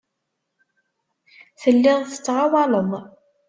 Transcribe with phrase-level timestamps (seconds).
[1.61, 2.91] Telliḍ tettɣawaleḍ.